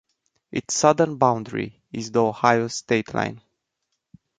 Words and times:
Its 0.51 0.73
southern 0.73 1.17
boundary 1.17 1.79
is 1.91 2.09
the 2.09 2.23
Ohio 2.23 2.67
state 2.69 3.13
line. 3.13 3.39